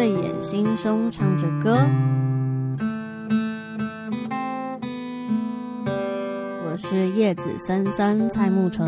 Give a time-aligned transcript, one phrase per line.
[0.00, 1.76] 睡眼惺忪唱着歌。
[6.64, 8.86] 我是叶子三三蔡沐橙。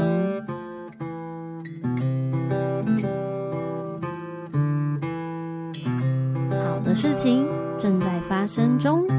[6.64, 7.46] 好的事情
[7.78, 9.11] 正在发生中。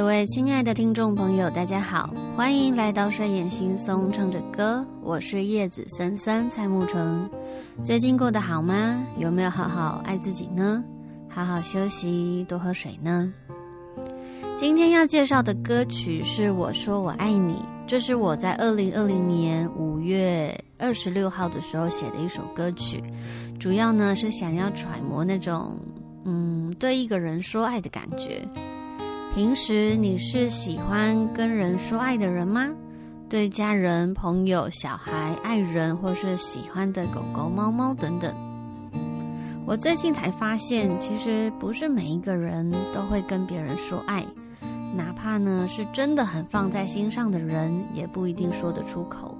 [0.00, 4.82] 各位亲爱的听众朋友，大家好，欢迎来到睡眼惺忪唱着歌。
[5.02, 7.28] 我是叶子三三蔡沐橙。
[7.82, 9.06] 最近过得好吗？
[9.18, 10.82] 有没有好好爱自己呢？
[11.28, 13.30] 好好休息，多喝水呢。
[14.56, 17.52] 今天要介绍的歌曲是《我说我爱你》，
[17.86, 23.04] 这是我在二零二零年五月二十六号的时候写的一首歌曲。
[23.58, 25.78] 主要呢是想要揣摩那种
[26.24, 28.40] 嗯对一个人说爱的感觉。
[29.32, 32.68] 平时你是喜欢跟人说爱的人吗？
[33.28, 38.34] 对家人、朋友、小孩、爱人，或是喜欢的狗狗、猫猫等等。
[39.64, 44.26] 我最近才发现，其实不是每一个人都会跟别人说爱，
[44.96, 49.32] 哪怕呢是真的很放在心上的人，也不一定说得出口。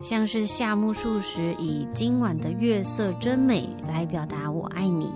[0.00, 5.12] 像是夏目漱石以“今晚的月色真美”来表达我爱你，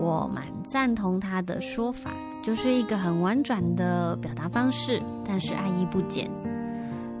[0.00, 2.10] 我蛮赞同他的说法。
[2.42, 6.30] 就是一个很婉转的表达方式，但是爱意不减。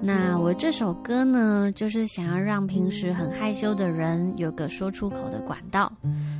[0.04, 5.92] 那我这首歌呢，就是想要让平时很害羞的人有个说出口的管道，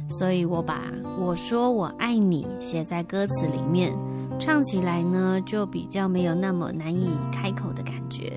[0.08, 0.83] 所以我把
[1.16, 3.97] 我说我爱你写在歌词里面，
[4.41, 8.33] 唱起来呢就比较没有那么难以开口的感觉。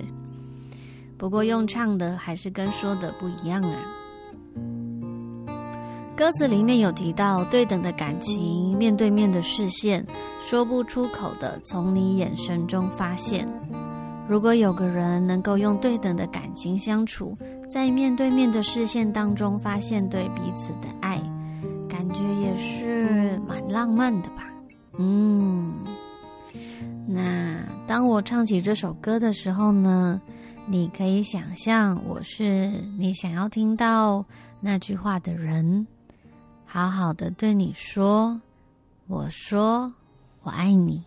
[1.18, 4.05] 不过用唱的还是跟说的不一样啊。
[6.16, 10.06] 歌词里面有提到对等的感情，面对面的视线。
[10.42, 13.46] 说不出口的，从你眼神中发现。
[14.28, 21.22] 如果有个人能够用对等的感情相处，在面对面的视线当中发现对彼此的爱，
[21.90, 24.44] 感觉也是蛮浪漫的吧？
[24.98, 25.84] 嗯。
[27.06, 30.22] 那当我唱起这首歌的时候呢，
[30.66, 34.24] 你可以想象我是你想要听到
[34.62, 35.86] 那句话的人，
[36.76, 38.42] 好好的对你说，
[39.08, 39.94] 我说。
[40.44, 41.02] 我爱你。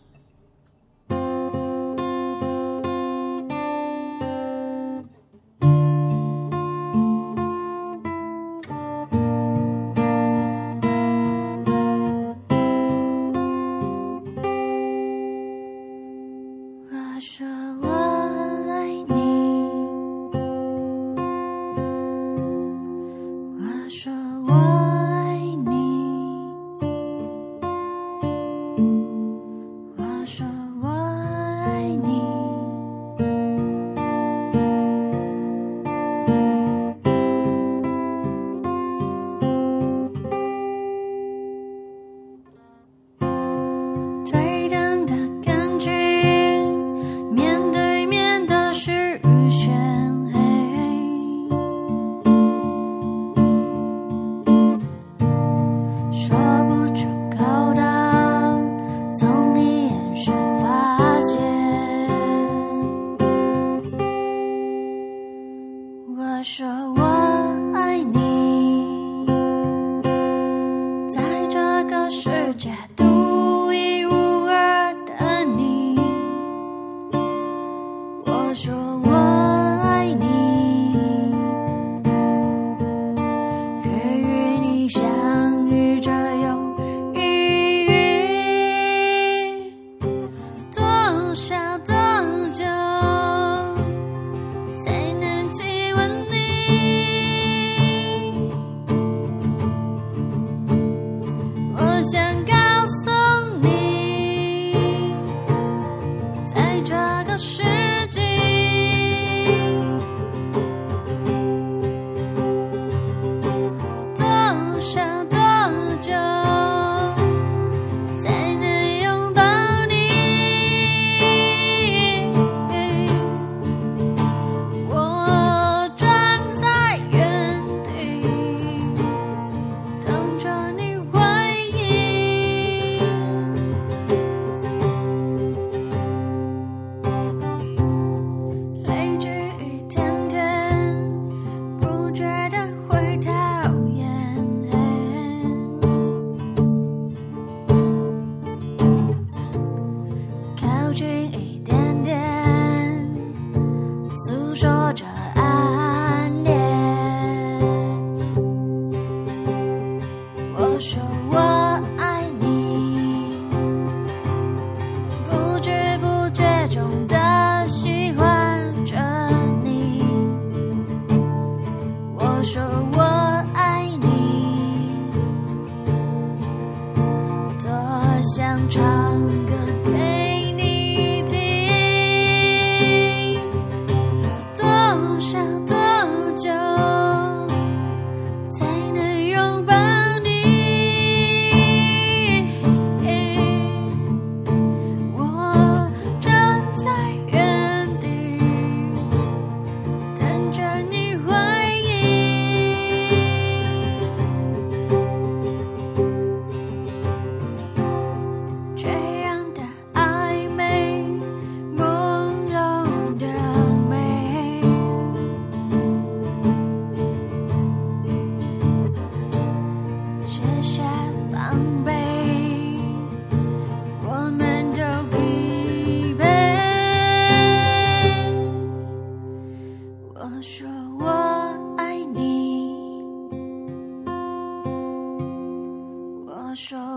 [66.38, 67.17] 我说我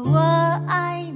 [0.03, 0.17] 我
[0.67, 1.10] 爱你。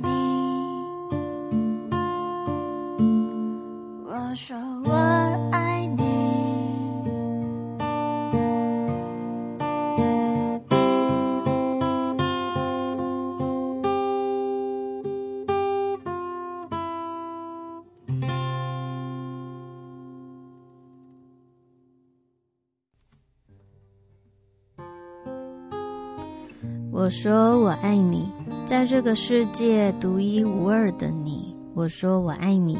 [26.95, 28.31] 我说我爱你，
[28.65, 31.53] 在这个世界独一无二的你。
[31.74, 32.77] 我说我爱你，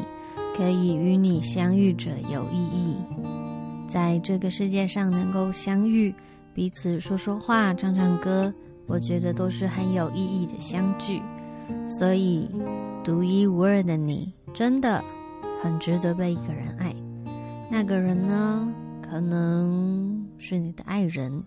[0.56, 2.96] 可以与你相遇者有意义。
[3.86, 6.14] 在这个世界上能够相遇，
[6.54, 8.50] 彼此说说话、唱唱歌，
[8.86, 11.20] 我觉得都是很有意义的相聚。
[11.86, 12.48] 所以，
[13.04, 15.04] 独一无二的你，真的
[15.62, 16.96] 很值得被一个人爱。
[17.70, 18.66] 那个人呢，
[19.02, 21.44] 可能是你的爱人。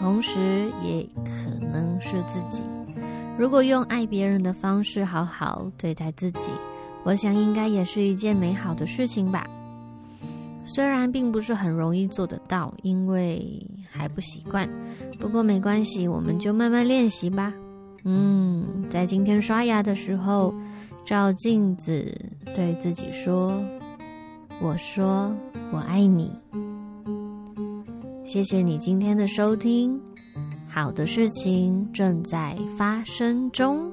[0.00, 2.62] 同时，也可能是自己。
[3.38, 6.50] 如果用爱别人的方式好好对待自己，
[7.04, 9.46] 我想应该也是一件美好的事情吧。
[10.64, 14.68] 虽然并不是很容易做得到，因为还不习惯。
[15.18, 17.52] 不过没关系，我们就慢慢练习吧。
[18.04, 20.52] 嗯，在今天刷牙的时候，
[21.04, 22.14] 照镜子
[22.54, 23.60] 对自己说
[24.60, 25.34] ：“我说
[25.72, 26.32] 我爱你。”
[28.30, 29.98] 谢谢你今天的收听，
[30.68, 33.90] 好的事情正在发生中。